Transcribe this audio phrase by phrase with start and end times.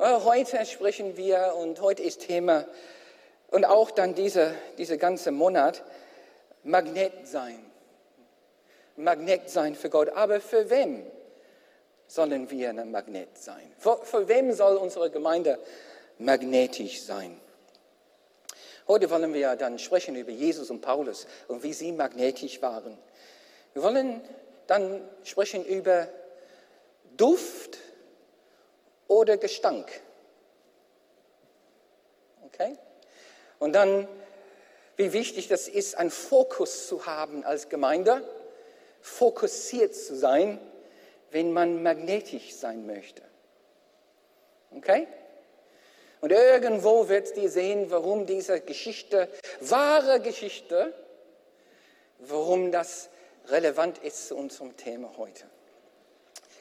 [0.00, 2.66] Heute sprechen wir und heute ist Thema
[3.50, 5.82] und auch dann diese, diese ganze Monat
[6.62, 7.58] Magnet sein.
[8.94, 10.10] Magnet sein für Gott.
[10.10, 11.04] Aber für wem
[12.06, 13.72] sollen wir ein Magnet sein?
[13.76, 15.58] Für, für wem soll unsere Gemeinde
[16.18, 17.40] magnetisch sein?
[18.86, 22.96] Heute wollen wir dann sprechen über Jesus und Paulus und wie sie magnetisch waren.
[23.72, 24.20] Wir wollen
[24.68, 26.06] dann sprechen über
[27.16, 27.78] Duft
[29.08, 29.88] oder Gestank.
[32.46, 32.76] Okay?
[33.58, 34.06] Und dann,
[34.96, 38.22] wie wichtig das ist, einen Fokus zu haben als Gemeinde,
[39.00, 40.60] fokussiert zu sein,
[41.30, 43.22] wenn man magnetisch sein möchte.
[44.70, 45.08] Okay?
[46.20, 49.28] Und irgendwo wird ihr sehen, warum diese Geschichte,
[49.60, 50.92] wahre Geschichte,
[52.18, 53.08] warum das
[53.46, 55.44] relevant ist zu unserem Thema heute.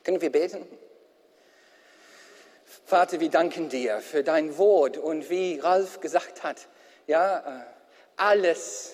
[0.04, 0.66] Können wir beten?
[2.86, 6.68] Vater, wir danken dir für dein Wort und wie Ralf gesagt hat,
[7.06, 7.66] ja, äh,
[8.16, 8.94] alles,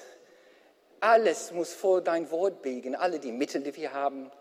[0.99, 4.31] alles muss vor dein Wort biegen, alle die Mittel, die wir haben,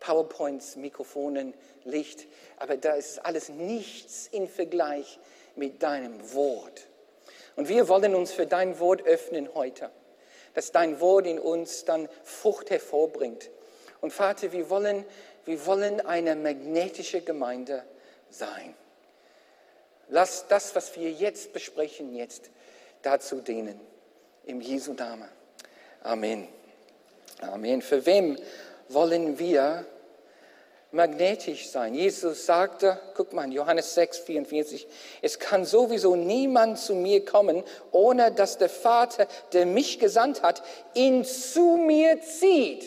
[0.00, 2.26] PowerPoints, Mikrofonen, Licht,
[2.56, 5.18] aber da ist alles nichts im Vergleich
[5.56, 6.86] mit deinem Wort.
[7.56, 9.90] Und wir wollen uns für dein Wort öffnen heute,
[10.54, 13.50] dass dein Wort in uns dann Frucht hervorbringt.
[14.00, 15.04] Und Vater, wir wollen,
[15.44, 17.84] wir wollen eine magnetische Gemeinde
[18.30, 18.74] sein.
[20.10, 22.50] Lass das, was wir jetzt besprechen, jetzt
[23.02, 23.80] dazu dienen.
[24.44, 25.28] Im Jesu Namen.
[26.02, 26.48] Amen.
[27.40, 27.80] Amen.
[27.80, 28.36] Für wem
[28.88, 29.86] wollen wir
[30.92, 31.94] magnetisch sein.
[31.94, 34.88] Jesus sagte, guck mal, Johannes 6, 44,
[35.22, 40.62] es kann sowieso niemand zu mir kommen, ohne dass der Vater, der mich gesandt hat,
[40.94, 42.84] ihn zu mir zieht.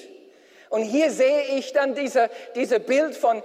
[0.70, 3.42] Und hier sehe ich dann diese, diese Bild von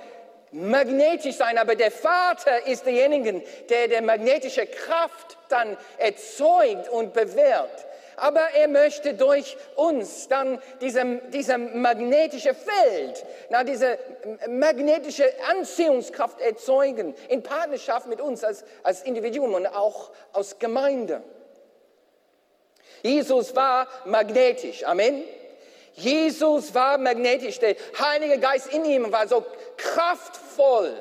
[0.53, 7.89] magnetisch sein, aber der Vater ist derjenige, der der magnetische Kraft dann erzeugt und bewährt
[8.19, 13.99] aber er möchte durch uns dann diese, diese magnetische Feld, na, diese
[14.49, 21.23] magnetische Anziehungskraft erzeugen, in Partnerschaft mit uns als, als Individuum und auch als Gemeinde.
[23.03, 25.23] Jesus war magnetisch, Amen.
[25.95, 29.45] Jesus war magnetisch, der Heilige Geist in ihm war so
[29.77, 30.93] kraftvoll,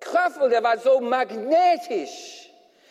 [0.00, 2.50] kraftvoll, der war so magnetisch.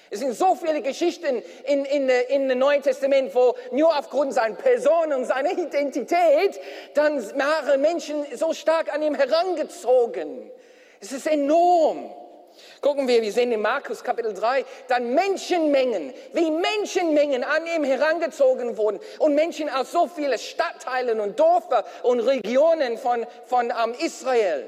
[0.09, 4.53] Es sind so viele Geschichten in, in, in dem Neuen Testament, wo nur aufgrund seiner
[4.53, 6.59] Person und seiner Identität
[6.93, 10.51] dann waren Menschen so stark an ihm herangezogen.
[10.99, 12.13] Es ist enorm.
[12.81, 18.77] Gucken wir, wir sehen in Markus Kapitel 3, dann Menschenmengen, wie Menschenmengen an ihm herangezogen
[18.77, 24.65] wurden und Menschen aus so vielen Stadtteilen und Dörfer und Regionen von, von um, Israel.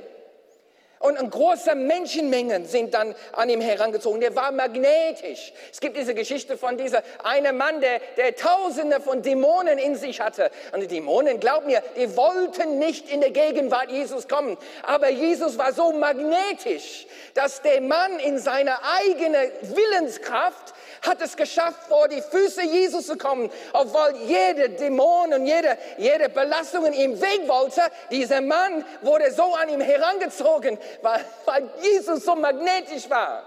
[1.06, 4.22] Und große Menschenmengen sind dann an ihm herangezogen.
[4.22, 5.54] Der war magnetisch.
[5.72, 10.20] Es gibt diese Geschichte von dieser eine Mann, der, der Tausende von Dämonen in sich
[10.20, 10.50] hatte.
[10.72, 14.58] Und die Dämonen, glaub mir, die wollten nicht in der Gegenwart Jesus kommen.
[14.82, 17.06] Aber Jesus war so magnetisch,
[17.36, 23.18] dass der Mann in seiner eigenen Willenskraft hat es geschafft, vor die Füße Jesus zu
[23.18, 27.82] kommen, obwohl jede Dämon und jede, jede Belastung ihm weg wollte.
[28.12, 33.44] Dieser Mann wurde so an ihm herangezogen, weil, weil Jesus so magnetisch war.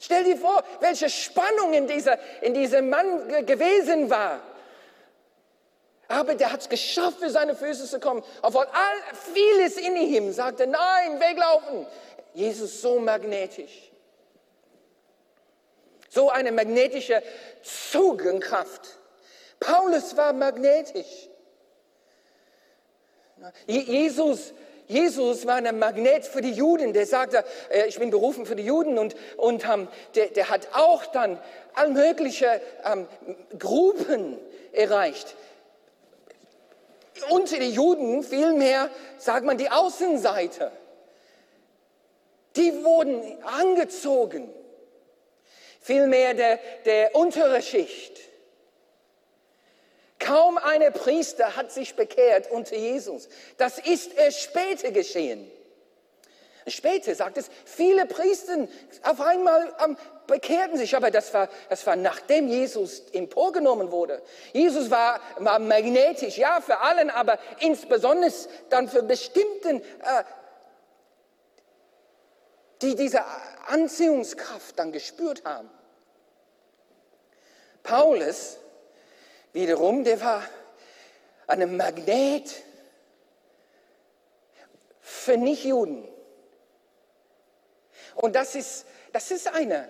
[0.00, 4.40] Stell dir vor, welche Spannung in, dieser, in diesem Mann gewesen war.
[6.08, 10.32] Aber der hat es geschafft, für seine Füße zu kommen, obwohl all, vieles in ihm
[10.32, 11.86] sagte, nein, weglaufen.
[12.34, 13.90] Jesus so magnetisch.
[16.08, 17.22] So eine magnetische
[17.62, 18.98] Zugkraft.
[19.58, 21.28] Paulus war magnetisch.
[23.66, 24.52] Jesus,
[24.88, 26.92] Jesus war ein Magnet für die Juden.
[26.92, 30.68] Der sagte, äh, ich bin berufen für die Juden und, und ähm, der, der hat
[30.72, 31.38] auch dann
[31.74, 33.06] all mögliche ähm,
[33.58, 34.38] Gruppen
[34.72, 35.34] erreicht.
[37.30, 40.70] Unter die Juden vielmehr, sagt man, die Außenseite.
[42.56, 44.48] Die wurden angezogen
[45.80, 48.18] vielmehr der, der untere Schicht.
[50.26, 53.28] Kaum eine Priester hat sich bekehrt unter Jesus.
[53.58, 55.48] Das ist erst später geschehen.
[56.66, 58.66] Später sagt es, viele Priester
[59.04, 59.96] auf einmal ähm,
[60.26, 64.20] bekehrten sich, aber das war, das war nachdem Jesus emporgenommen wurde.
[64.52, 68.32] Jesus war, war magnetisch, ja, für allen, aber insbesondere
[68.68, 70.24] dann für bestimmten, äh,
[72.82, 73.22] die diese
[73.68, 75.70] Anziehungskraft dann gespürt haben.
[77.84, 78.58] Paulus
[79.56, 80.44] wiederum, der war
[81.46, 82.62] ein Magnet
[85.00, 86.06] für Nichtjuden.
[88.14, 89.88] Und das ist, das ist eine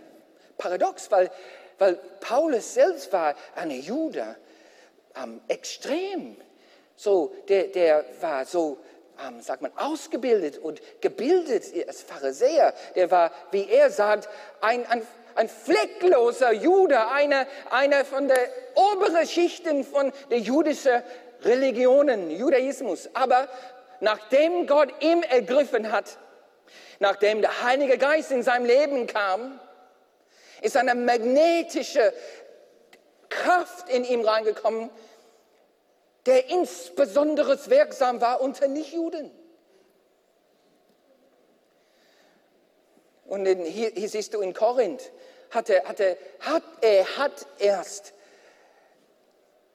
[0.56, 1.30] Paradox, weil,
[1.78, 4.36] weil Paulus selbst war ein Jude,
[5.16, 6.36] ähm, extrem.
[6.94, 8.78] So, der, der war so,
[9.26, 12.72] ähm, sagt man, ausgebildet und gebildet als Pharisäer.
[12.94, 14.28] Der war, wie er sagt,
[14.60, 15.06] ein, ein,
[15.36, 21.02] ein fleckloser Jude, einer, einer von der oberen Schichten von der jüdischen
[21.42, 23.10] Religionen, Judaismus.
[23.14, 23.48] Aber
[24.00, 26.18] nachdem Gott ihm ergriffen hat,
[26.98, 29.60] nachdem der Heilige Geist in sein Leben kam,
[30.62, 32.12] ist eine magnetische
[33.28, 34.90] Kraft in ihm reingekommen,
[36.24, 39.30] der insbesondere wirksam war unter Nichtjuden.
[43.26, 45.10] Und hier, hier, siehst du in Korinth,
[45.50, 48.12] hat er, hat, er, hat, er hat erst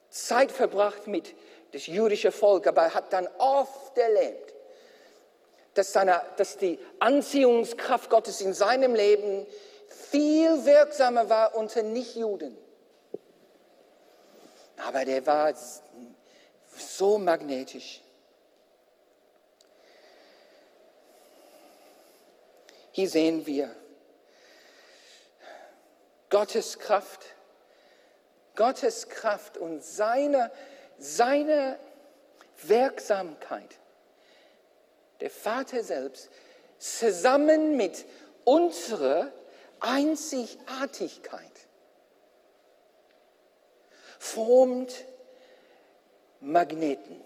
[0.09, 1.33] Zeit verbracht mit
[1.71, 4.53] das jüdische Volk, aber er hat dann oft erlebt,
[5.73, 9.47] dass, seine, dass die Anziehungskraft Gottes in seinem Leben
[9.87, 12.57] viel wirksamer war unter Nichtjuden.
[14.85, 15.53] Aber der war
[16.75, 18.01] so magnetisch.
[22.91, 23.73] Hier sehen wir
[26.31, 27.25] Gottes Kraft,
[28.55, 30.49] Gottes Kraft und seine,
[30.97, 31.77] seine
[32.63, 33.77] Wirksamkeit.
[35.19, 36.29] Der Vater selbst
[36.79, 38.05] zusammen mit
[38.43, 39.31] unserer
[39.79, 41.51] Einzigartigkeit
[44.17, 45.05] formt
[46.39, 47.21] Magneten.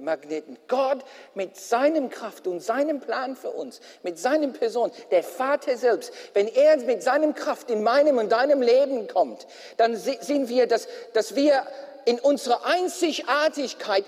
[0.00, 0.58] Magneten.
[0.68, 1.04] Gott
[1.34, 6.48] mit seinem Kraft und seinem Plan für uns, mit seinem Person, der Vater selbst, wenn
[6.48, 11.34] er mit seinem Kraft in meinem und deinem Leben kommt, dann sehen wir, dass, dass
[11.36, 11.66] wir
[12.04, 14.04] in unserer Einzigartigkeit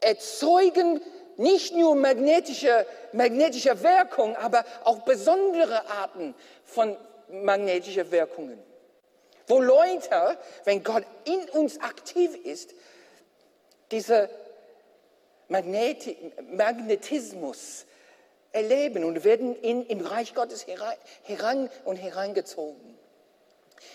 [0.00, 1.00] erzeugen
[1.36, 6.34] nicht nur magnetische, magnetische Wirkung, aber auch besondere Arten
[6.64, 6.96] von
[7.28, 8.58] magnetischer Wirkungen.
[9.46, 12.74] Wo Leute, wenn Gott in uns aktiv ist,
[13.90, 14.28] diese
[15.48, 16.16] Magneti
[16.50, 17.86] Magnetismus
[18.52, 20.66] erleben und werden in, im Reich Gottes
[21.22, 22.96] heran und herangezogen.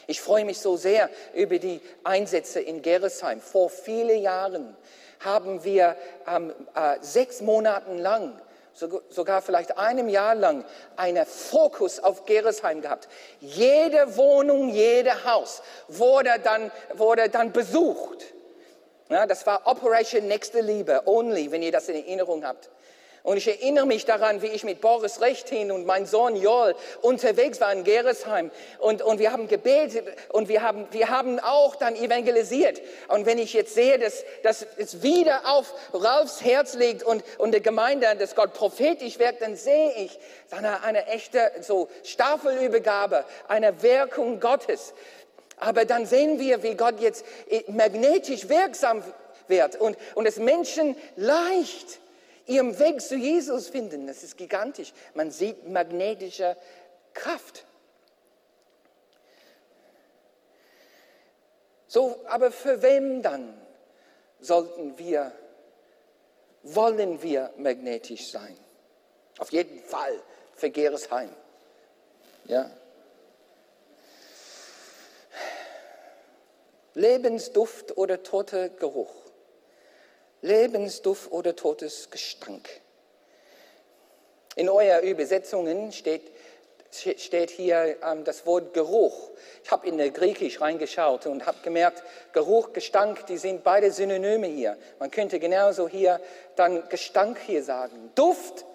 [0.07, 3.41] Ich freue mich so sehr über die Einsätze in Geresheim.
[3.41, 4.75] Vor vielen Jahren
[5.19, 5.95] haben wir
[6.27, 8.39] ähm, äh, sechs Monate lang
[9.09, 10.63] sogar vielleicht einem Jahr lang
[10.95, 13.09] einen Fokus auf Geresheim gehabt.
[13.41, 18.23] Jede Wohnung, jede Haus wurde dann, wurde dann besucht.
[19.11, 22.69] Ja, das war Operation Nächste Liebe, only, wenn ihr das in Erinnerung habt.
[23.23, 27.59] Und ich erinnere mich daran, wie ich mit Boris Rechtin und mein Sohn Joel unterwegs
[27.59, 28.49] war in Geresheim.
[28.79, 32.81] Und, und wir haben gebetet und wir haben, wir haben auch dann evangelisiert.
[33.09, 37.51] Und wenn ich jetzt sehe, dass, dass es wieder auf Ralfs Herz liegt und, und
[37.51, 40.17] der Gemeinde, dass Gott prophetisch wirkt, dann sehe ich
[40.49, 44.93] eine, eine echte so Staffelübergabe, eine Wirkung Gottes.
[45.61, 47.23] Aber dann sehen wir, wie Gott jetzt
[47.67, 49.03] magnetisch wirksam
[49.47, 51.99] wird und, und es Menschen leicht
[52.47, 54.07] ihren Weg zu Jesus finden.
[54.07, 54.91] Das ist gigantisch.
[55.13, 56.57] Man sieht magnetische
[57.13, 57.63] Kraft.
[61.85, 63.53] So, aber für wem dann
[64.39, 65.31] sollten wir,
[66.63, 68.57] wollen wir magnetisch sein?
[69.37, 70.19] Auf jeden Fall
[70.55, 71.29] für Geresheim.
[72.45, 72.71] Ja.
[76.93, 79.13] Lebensduft oder toter Geruch.
[80.41, 82.69] Lebensduft oder totes Gestank.
[84.55, 86.23] In eurer Übersetzungen steht,
[86.91, 89.29] steht hier ähm, das Wort Geruch.
[89.63, 94.47] Ich habe in der Griechisch reingeschaut und habe gemerkt, Geruch, Gestank, die sind beide Synonyme
[94.47, 94.77] hier.
[94.99, 96.19] Man könnte genauso hier
[96.57, 98.11] dann Gestank hier sagen.
[98.15, 98.65] Duft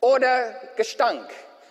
[0.00, 1.28] oder Gestank.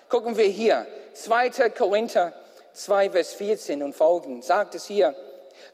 [0.09, 0.85] Gucken wir hier.
[1.13, 1.71] 2.
[1.71, 2.33] Korinther
[2.73, 5.15] 2, Vers 14 und folgend sagt es hier.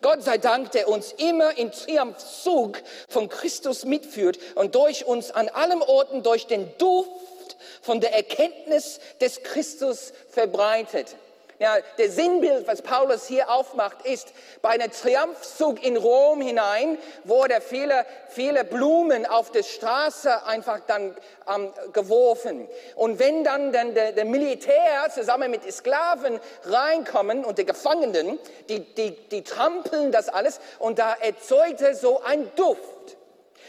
[0.01, 5.49] Gott sei Dank, der uns immer in Triumphzug von Christus mitführt und durch uns an
[5.49, 7.09] allen Orten durch den Duft
[7.81, 11.15] von der Erkenntnis des Christus verbreitet.
[11.57, 17.61] Ja, der Sinnbild, was Paulus hier aufmacht, ist bei einem Triumphzug in Rom hinein, wurde
[17.61, 21.15] viele, viele Blumen auf der Straße einfach dann
[21.47, 22.67] ähm, geworfen.
[22.95, 28.81] Und wenn dann, dann der, der Militär zusammen mit Sklaven reinkommen und die Gefangenen, die,
[28.81, 33.15] die, die trampeln das alles und da erzeugte so ein Duft.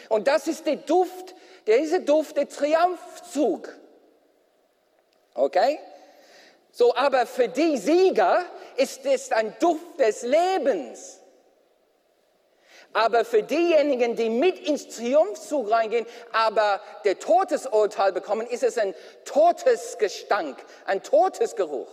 [0.08, 1.36] Und das ist der Duft,
[1.68, 3.68] dieser Duft, der Triumphzug.
[5.34, 5.78] Okay?
[6.76, 8.44] So, aber für die Sieger
[8.76, 11.20] ist es ein Duft des Lebens.
[12.92, 18.94] Aber für diejenigen, die mit ins Triumphzug reingehen, aber der Todesurteil bekommen, ist es ein
[19.24, 21.88] Todesgestank, ein Todesgeruch.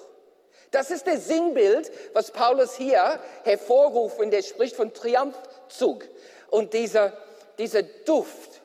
[0.72, 6.04] Das ist das Sinnbild, was Paulus hier hervorruft, wenn der spricht von Triumphzug
[6.50, 7.14] und dieser,
[7.58, 8.62] dieser Duft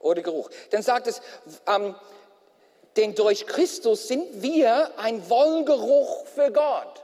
[0.00, 0.50] oder Geruch.
[0.70, 1.22] Dann sagt es,
[1.68, 1.94] ähm,
[2.96, 7.02] denn durch Christus sind wir ein Wollgeruch für Gott.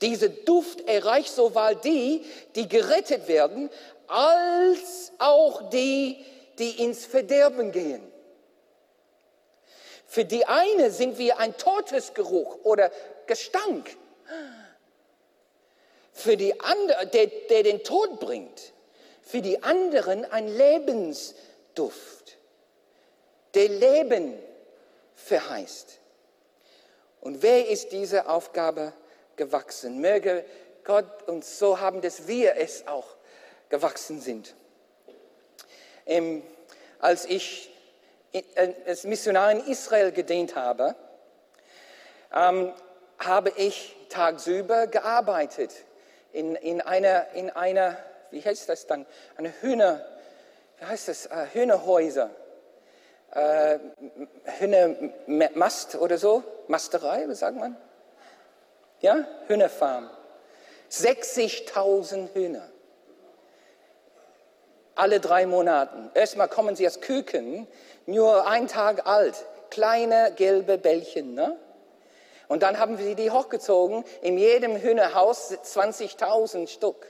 [0.00, 3.68] Dieser Duft erreicht sowohl die, die gerettet werden,
[4.06, 6.24] als auch die,
[6.58, 8.10] die ins Verderben gehen.
[10.06, 12.90] Für die eine sind wir ein Todesgeruch oder
[13.26, 13.96] Gestank.
[16.12, 18.72] Für die andere, der, der den Tod bringt.
[19.22, 22.38] Für die anderen ein Lebensduft,
[23.54, 24.38] der Leben
[25.14, 25.98] verheißt.
[27.20, 28.92] Und wer ist diese Aufgabe
[29.40, 30.00] gewachsen.
[30.00, 30.44] Möge
[30.84, 33.06] Gott uns so haben, dass wir es auch
[33.70, 34.54] gewachsen sind.
[36.06, 36.42] Ähm,
[36.98, 37.70] als ich
[38.32, 38.42] äh,
[38.86, 40.94] als Missionar in Israel gedient habe,
[42.34, 42.72] ähm,
[43.18, 45.72] habe ich tagsüber gearbeitet
[46.32, 47.96] in, in, einer, in einer,
[48.30, 50.04] wie heißt das dann, eine Hühner,
[50.78, 52.30] wie heißt das, äh, Hühnerhäuser,
[53.32, 53.78] äh,
[54.58, 57.76] Hühnermast oder so, Masterei, was sagt man?
[59.00, 60.10] Ja, Hühnerfarm.
[60.90, 62.68] 60.000 Hühner.
[64.94, 66.10] Alle drei Monaten.
[66.14, 67.66] Erstmal kommen sie als Küken,
[68.06, 69.46] nur ein Tag alt.
[69.70, 71.34] Kleine gelbe Bällchen.
[71.34, 71.56] Ne?
[72.48, 74.04] Und dann haben wir die hochgezogen.
[74.20, 77.06] In jedem Hühnerhaus 20.000 Stück.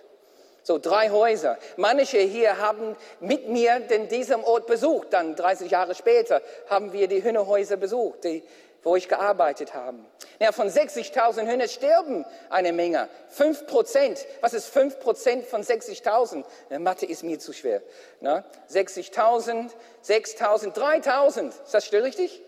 [0.62, 1.58] So drei Häuser.
[1.76, 5.08] Manche hier haben mit mir den diesem Ort besucht.
[5.12, 8.24] Dann 30 Jahre später haben wir die Hühnerhäuser besucht.
[8.24, 8.42] Die
[8.82, 9.98] wo ich gearbeitet habe.
[10.38, 13.08] Ja, von 60.000 Hühner sterben eine Menge.
[13.28, 14.26] 5 Prozent.
[14.40, 16.44] Was ist 5 Prozent von 60.000?
[16.78, 17.82] Mathe ist mir zu schwer.
[18.22, 19.70] 60.000,
[20.06, 21.48] 6.000, 3.000.
[21.48, 22.42] Ist das richtig?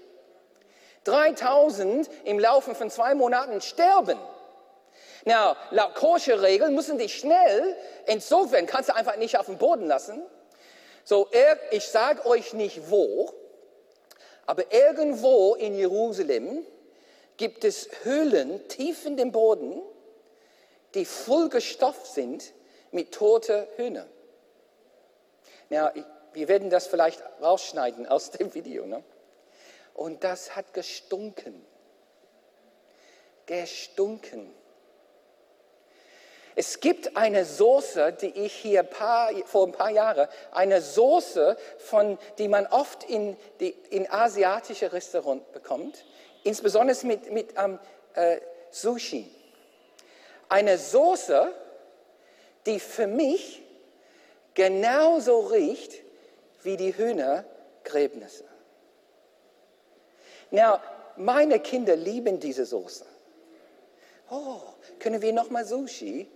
[1.07, 4.19] 3.000 im Laufe von zwei Monaten sterben.
[5.25, 7.77] Na, laut koscher Regeln müssen die schnell
[8.07, 8.67] entsorgt werden.
[8.67, 10.23] Kannst du einfach nicht auf den Boden lassen.
[11.05, 11.29] So,
[11.71, 13.33] ich sage euch nicht wo,
[14.47, 16.65] aber irgendwo in Jerusalem
[17.37, 19.83] gibt es Höhlen tief in dem Boden,
[20.95, 22.53] die vollgestopft sind
[22.91, 24.09] mit toten Hühnern.
[25.71, 25.93] Ja,
[26.35, 28.87] wir werden das vielleicht rausschneiden aus dem Video.
[28.87, 29.03] Ne?
[29.95, 31.65] Und das hat gestunken.
[33.47, 34.55] Gestunken.
[36.55, 42.19] Es gibt eine Soße, die ich hier paar, vor ein paar Jahren, eine Soße, von,
[42.39, 46.05] die man oft in, die, in asiatische Restaurants bekommt,
[46.45, 47.79] insbesondere mit, mit ähm,
[48.15, 48.39] äh,
[48.71, 49.31] Sushi.
[50.49, 51.53] Eine Soße,
[52.67, 53.63] die für mich
[54.55, 55.95] genauso riecht
[56.63, 58.45] wie die Hühnergräbnisse.
[60.51, 60.81] Now,
[61.17, 63.07] meine Kinder lieben diese Soße.
[64.31, 64.61] Oh,
[64.99, 66.29] können wir noch mal Sushi?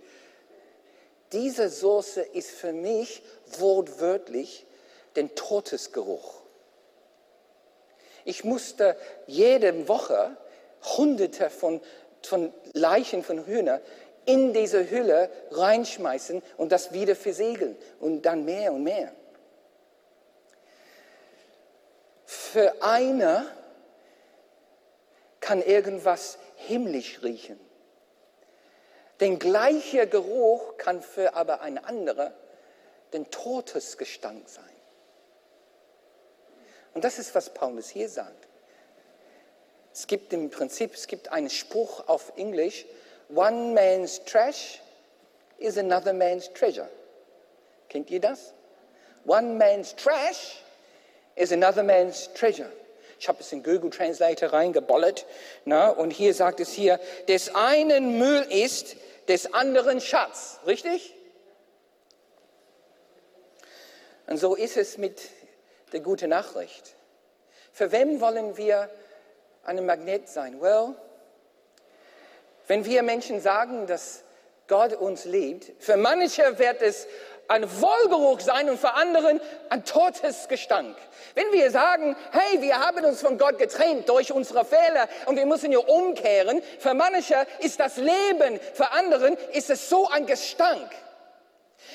[1.31, 3.21] Diese Soße ist für mich
[3.59, 4.65] wortwörtlich
[5.15, 6.41] den Todesgeruch.
[8.23, 10.37] Ich musste jede Woche
[10.97, 11.81] Hunderte von,
[12.21, 13.81] von Leichen von Hühnern
[14.25, 19.13] in diese Hülle reinschmeißen und das wieder versiegeln und dann mehr und mehr.
[22.25, 23.45] Für eine
[25.39, 27.57] kann irgendwas himmlisch riechen.
[29.19, 32.33] Den gleichen Geruch kann für aber eine andere
[33.13, 34.63] den Todesgestank sein.
[36.93, 38.47] Und das ist, was Paulus hier sagt.
[39.93, 42.85] Es gibt im Prinzip, es gibt einen Spruch auf Englisch,
[43.33, 44.81] one man's trash
[45.57, 46.89] is another man's treasure.
[47.89, 48.53] Kennt ihr das?
[49.25, 50.63] One man's trash
[51.35, 52.71] is another man's treasure.
[53.19, 55.25] Ich habe es in Google Translator reingebollert.
[55.65, 58.95] Na, und hier sagt es hier, des einen Müll ist
[59.27, 60.59] des anderen Schatz.
[60.65, 61.13] Richtig?
[64.27, 65.21] Und so ist es mit
[65.93, 66.95] der guten Nachricht.
[67.71, 68.89] Für wem wollen wir
[69.63, 70.61] ein Magnet sein?
[70.61, 70.95] Well,
[72.67, 74.23] wenn wir Menschen sagen, dass
[74.67, 77.07] Gott uns liebt, für manche wird es
[77.47, 79.39] ein Wohlgeruch sein und für anderen
[79.69, 80.95] ein Todesgestank.
[81.35, 85.45] Wenn wir sagen, hey, wir haben uns von Gott getrennt durch unsere Fehler und wir
[85.45, 90.89] müssen hier umkehren, für manche ist das Leben, für anderen ist es so ein Gestank.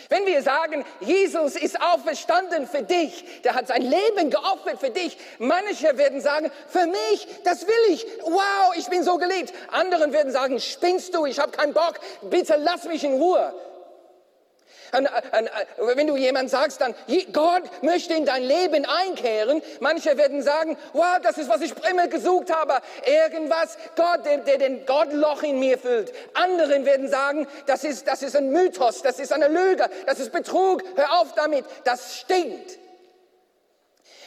[0.08, 5.16] Wenn wir sagen, Jesus ist auferstanden für dich, der hat sein Leben geopfert für dich,
[5.38, 9.52] manche werden sagen, für mich, das will ich, wow, ich bin so geliebt.
[9.70, 13.54] Anderen werden sagen, spinnst du, ich habe keinen Bock, bitte lass mich in Ruhe.
[14.92, 16.94] Und, und, wenn du jemand sagst, dann
[17.32, 22.08] Gott möchte in dein Leben einkehren, manche werden sagen, wow, das ist, was ich immer
[22.08, 22.74] gesucht habe,
[23.06, 26.12] irgendwas, Gott, der, der den Gottloch in mir füllt.
[26.34, 30.30] Anderen werden sagen, das ist, das ist ein Mythos, das ist eine Lüge, das ist
[30.30, 32.81] Betrug, hör auf damit, das stinkt.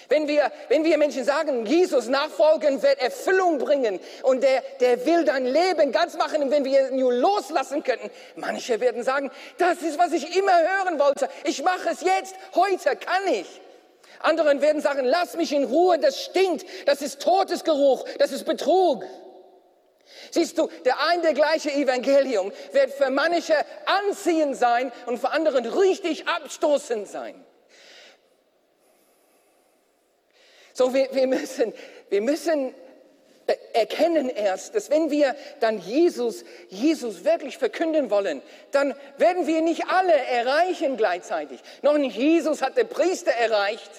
[0.09, 5.25] Wenn wir, wenn wir Menschen sagen, Jesus nachfolgen wird Erfüllung bringen und der, der will
[5.25, 9.81] dein Leben ganz machen und wenn wir ihn nur loslassen könnten, manche werden sagen, das
[9.81, 11.29] ist, was ich immer hören wollte.
[11.43, 13.47] Ich mache es jetzt, heute kann ich.
[14.19, 19.03] Anderen werden sagen, lass mich in Ruhe, das stinkt, das ist Todesgeruch, das ist Betrug.
[20.31, 25.65] Siehst du, der ein der gleiche Evangelium wird für manche anziehend sein und für anderen
[25.65, 27.43] richtig abstoßend sein.
[30.77, 31.73] So, wir, wir, müssen,
[32.09, 32.75] wir müssen
[33.71, 38.41] erkennen erst, dass wenn wir dann Jesus, Jesus wirklich verkünden wollen,
[38.71, 41.61] dann werden wir nicht alle erreichen gleichzeitig.
[41.81, 43.89] Noch nicht Jesus hat der Priester erreicht,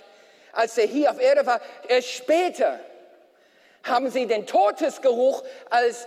[0.53, 1.63] als er hier auf Erde war.
[1.89, 2.79] Erst später
[3.83, 6.07] haben sie den Todesgeruch als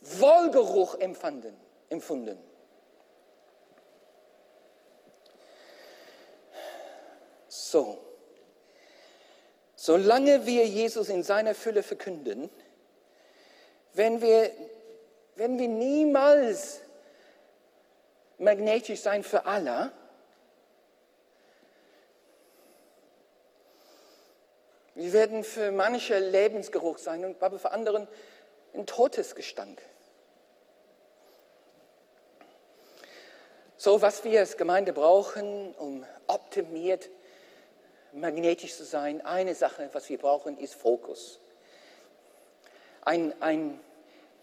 [0.00, 1.56] Wohlgeruch empfanden,
[1.88, 2.38] empfunden.
[7.48, 8.11] So.
[9.84, 12.48] Solange wir Jesus in seiner Fülle verkünden,
[13.94, 14.48] werden wir,
[15.34, 16.78] werden wir niemals
[18.38, 19.90] magnetisch sein für alle.
[24.94, 28.06] Wir werden für manche Lebensgeruch sein und aber für anderen
[28.74, 29.82] ein Todesgestank.
[33.76, 37.08] So, was wir als Gemeinde brauchen, um optimiert
[38.12, 41.40] magnetisch zu sein, eine Sache, was wir brauchen, ist Fokus.
[43.02, 43.80] Ein, ein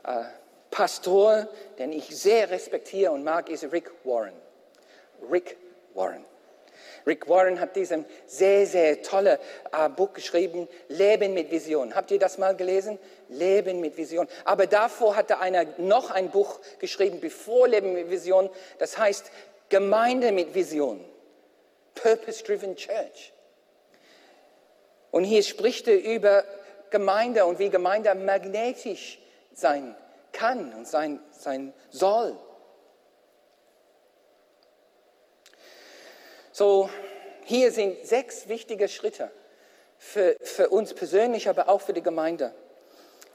[0.03, 0.23] äh,
[0.71, 1.47] Pastor,
[1.77, 4.33] den ich sehr respektiere und mag, ist Rick Warren.
[5.31, 5.57] Rick
[5.93, 6.25] Warren.
[7.05, 9.39] Rick Warren hat diesem sehr, sehr tolle
[9.71, 11.95] äh, Buch geschrieben, Leben mit Vision.
[11.95, 12.99] Habt ihr das mal gelesen?
[13.29, 14.27] Leben mit Vision.
[14.45, 18.49] Aber davor hatte einer noch ein Buch geschrieben, bevor Leben mit Vision.
[18.77, 19.31] Das heißt
[19.69, 21.03] Gemeinde mit Vision.
[21.95, 23.33] Purpose-Driven Church.
[25.11, 26.43] Und hier spricht er über
[26.89, 29.19] Gemeinde und wie Gemeinde magnetisch
[29.53, 29.95] sein
[30.31, 32.37] kann und sein, sein soll.
[36.51, 36.89] So,
[37.45, 39.31] hier sind sechs wichtige Schritte
[39.97, 42.53] für, für uns persönlich, aber auch für die Gemeinde,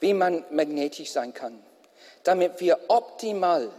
[0.01, 1.63] wie man magnetisch sein kann,
[2.23, 3.71] damit wir optimal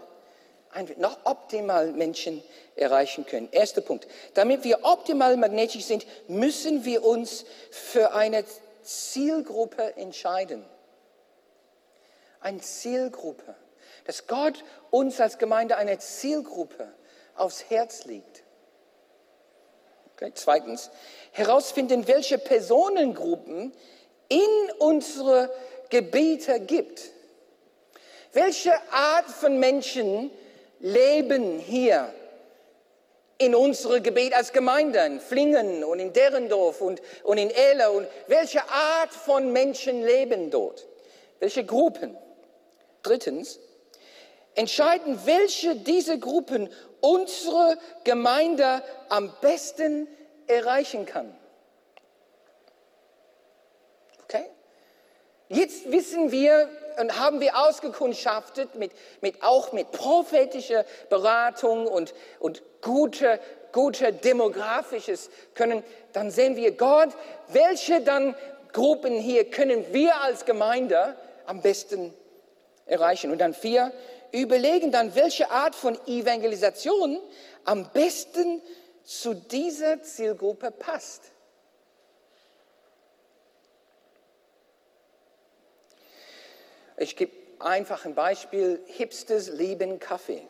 [0.98, 2.44] noch optimal Menschen
[2.76, 3.50] erreichen können.
[3.52, 4.08] Erster Punkt.
[4.34, 8.44] Damit wir optimal magnetisch sind, müssen wir uns für eine
[8.84, 10.66] Zielgruppe entscheiden.
[12.40, 13.56] Eine Zielgruppe.
[14.06, 16.92] Dass Gott uns als Gemeinde eine Zielgruppe
[17.36, 18.44] aufs Herz legt.
[20.14, 20.32] Okay.
[20.34, 20.92] Zweitens,
[21.32, 23.74] herausfinden, welche Personengruppen
[24.30, 25.52] in unsere
[25.90, 27.12] Gebiete gibt.
[28.32, 30.32] Welche Art von Menschen
[30.80, 32.14] leben hier
[33.38, 38.08] in unserem Gebet als Gemeinde, in Flingen und in Derendorf und, und in Ehler und
[38.28, 40.88] welche Art von Menschen leben dort?
[41.40, 42.18] Welche Gruppen?
[43.04, 43.60] Drittens,
[44.56, 46.70] entscheiden, welche dieser Gruppen
[47.02, 50.08] unsere Gemeinde am besten
[50.48, 51.36] erreichen kann.
[54.24, 54.46] Okay?
[55.50, 62.64] Jetzt wissen wir, und haben wir ausgekundschaftet, mit, mit, auch mit prophetischer Beratung und, und
[62.82, 63.40] guter,
[63.72, 67.10] guter demografisches Können, dann sehen wir Gott,
[67.50, 68.36] welche dann
[68.72, 72.14] Gruppen hier können wir als Gemeinde am besten
[72.86, 73.32] erreichen.
[73.32, 73.92] Und dann vier,
[74.32, 77.20] überlegen dann, welche Art von Evangelisation
[77.64, 78.62] am besten
[79.04, 81.32] zu dieser Zielgruppe passt.
[86.98, 88.80] Ich gebe einfach ein Beispiel.
[88.86, 90.42] Hipsters lieben Kaffee.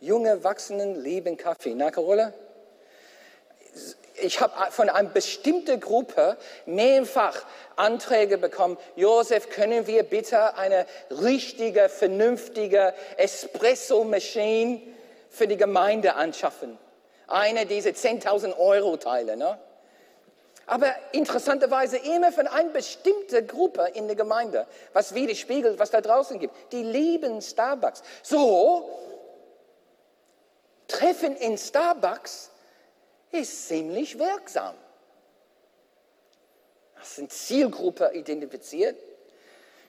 [0.00, 1.74] Junge Erwachsenen lieben Kaffee.
[1.74, 2.32] Na, Carola?
[4.22, 7.44] Ich habe von einer bestimmten Gruppe mehrfach
[7.76, 8.76] Anträge bekommen.
[8.96, 14.80] Josef, können wir bitte eine richtige, vernünftige Espresso-Maschine
[15.30, 16.78] für die Gemeinde anschaffen?
[17.28, 19.58] Eine dieser 10.000 Euro Teile, ne?
[20.70, 26.38] Aber interessanterweise immer von einer bestimmten Gruppe in der Gemeinde, was widerspiegelt, was da draußen
[26.38, 26.54] gibt.
[26.72, 28.04] Die lieben Starbucks.
[28.22, 28.88] So,
[30.86, 32.50] Treffen in Starbucks
[33.32, 34.76] ist ziemlich wirksam.
[36.96, 38.96] Das sind Zielgruppe identifiziert.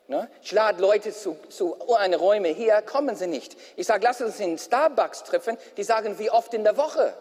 [0.07, 0.31] Ne?
[0.41, 3.55] Ich lade Leute zu, zu einen Räume hier, kommen sie nicht.
[3.75, 5.59] Ich sage, lass uns in Starbucks treffen.
[5.77, 7.13] Die sagen, wie oft in der Woche?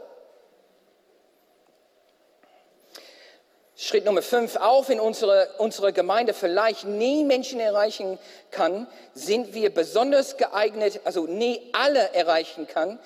[3.83, 8.19] Schritt Nummer fünf, auch wenn unsere, unsere Gemeinde vielleicht nie Menschen erreichen
[8.51, 12.99] kann, sind wir besonders geeignet, also nie alle erreichen kann,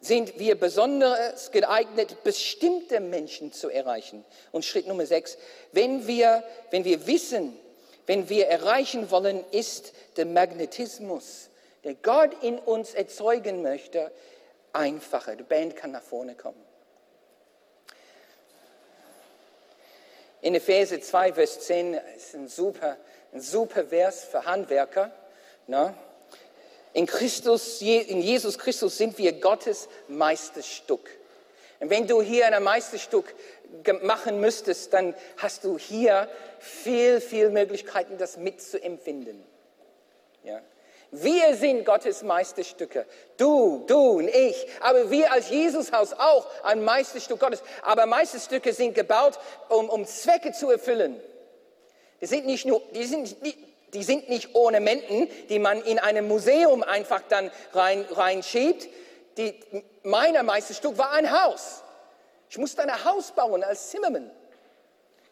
[0.00, 4.24] sind wir besonders geeignet, bestimmte Menschen zu erreichen.
[4.52, 5.36] Und Schritt Nummer sechs,
[5.72, 7.58] wenn wir, wenn wir wissen,
[8.06, 11.50] wenn wir erreichen wollen, ist der Magnetismus,
[11.82, 14.12] der Gott in uns erzeugen möchte,
[14.72, 15.34] einfacher.
[15.34, 16.71] Die Band kann nach vorne kommen.
[20.42, 22.96] In Epheser 2, Vers 10 ist ein super,
[23.32, 25.12] ein super Vers für Handwerker.
[25.68, 25.94] Ne?
[26.92, 31.08] In, Christus, in Jesus Christus sind wir Gottes Meisterstück.
[31.78, 33.34] Und wenn du hier ein Meisterstück
[34.02, 36.28] machen müsstest, dann hast du hier
[36.58, 39.44] viel, viel Möglichkeiten, das mitzuempfinden.
[40.42, 40.60] Ja?
[41.14, 43.04] Wir sind Gottes Meisterstücke.
[43.36, 44.66] Du, du und ich.
[44.80, 47.62] Aber wir als Jesushaus auch ein Meisterstück Gottes.
[47.82, 51.20] Aber Meisterstücke sind gebaut, um, um Zwecke zu erfüllen.
[52.22, 53.58] Die sind nicht nur, die sind nicht,
[53.92, 58.88] die sind nicht Ornamenten, die man in einem Museum einfach dann rein, reinschiebt.
[59.36, 59.54] Die,
[60.02, 61.82] meiner Meisterstück war ein Haus.
[62.48, 64.30] Ich musste ein Haus bauen als Zimmermann.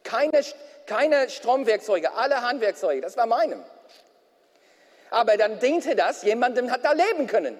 [0.02, 0.42] Keine,
[0.84, 3.64] keine Stromwerkzeuge, alle Handwerkzeuge, das war meinem.
[5.10, 7.58] Aber dann diente das, jemandem hat da leben können.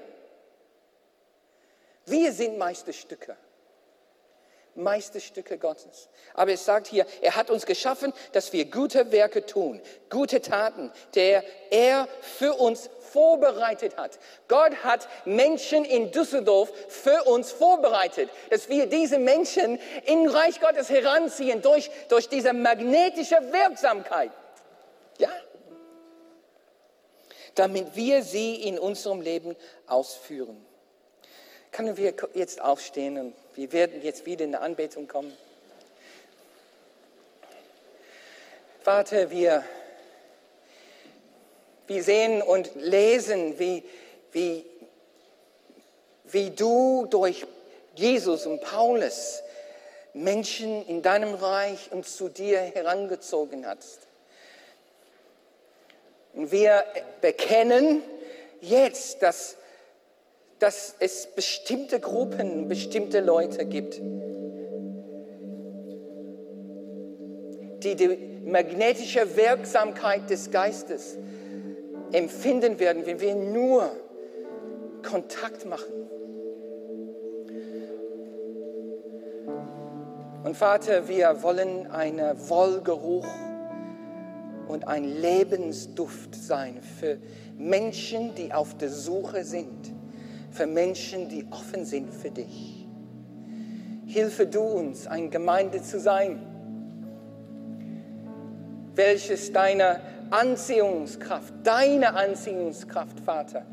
[2.07, 3.37] Wir sind Meisterstücke.
[4.75, 6.09] Meisterstücke Gottes.
[6.35, 10.93] Aber es sagt hier, er hat uns geschaffen, dass wir gute Werke tun, gute Taten,
[11.15, 14.19] der er für uns vorbereitet hat.
[14.49, 20.89] Gott hat Menschen in Düsseldorf für uns vorbereitet, dass wir diese Menschen in Reich Gottes
[20.89, 24.31] heranziehen durch, durch diese magnetische Wirksamkeit.
[27.55, 30.65] Damit wir sie in unserem Leben ausführen.
[31.73, 35.37] Können wir jetzt aufstehen und wir werden jetzt wieder in die Anbetung kommen?
[38.83, 39.63] Vater, wir,
[41.87, 43.85] wir sehen und lesen, wie,
[44.33, 44.65] wie,
[46.25, 47.47] wie du durch
[47.95, 49.43] Jesus und Paulus
[50.15, 54.10] Menschen in deinem Reich und zu dir herangezogen hast.
[56.41, 56.85] Und wir
[57.21, 58.03] bekennen
[58.63, 59.59] jetzt, dass,
[60.59, 64.01] dass es bestimmte Gruppen, bestimmte Leute gibt,
[67.83, 71.19] die die magnetische Wirksamkeit des Geistes
[72.13, 73.95] empfinden werden, wenn wir nur
[75.03, 75.93] Kontakt machen.
[80.43, 83.27] Und Vater, wir wollen einen Wollgeruch
[84.71, 87.19] und ein Lebensduft sein für
[87.59, 89.93] Menschen, die auf der Suche sind,
[90.51, 92.87] für Menschen, die offen sind für dich.
[94.07, 96.41] Hilfe du uns, eine Gemeinde zu sein,
[98.95, 103.67] welches deine Anziehungskraft, deine Anziehungskraft, Vater,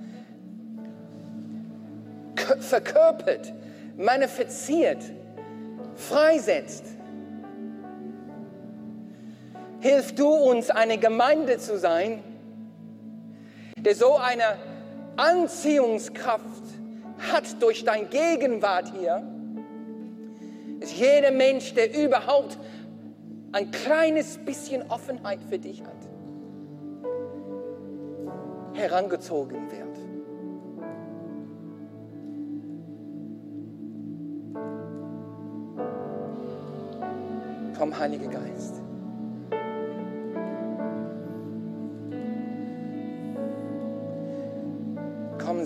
[2.60, 3.54] verkörpert,
[3.98, 5.04] manifestiert,
[5.96, 6.97] freisetzt
[9.80, 12.24] Hilf du uns, eine Gemeinde zu sein,
[13.80, 14.58] der so eine
[15.18, 16.44] Anziehungskraft
[17.32, 19.24] hat durch dein Gegenwart hier,
[20.80, 22.58] dass jeder Mensch, der überhaupt
[23.52, 25.96] ein kleines bisschen Offenheit für dich hat,
[28.74, 29.88] herangezogen wird.
[37.78, 38.87] Komm, Heiliger Geist.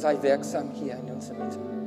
[0.02, 1.81] Sei wirksam hier in unserer Mitte.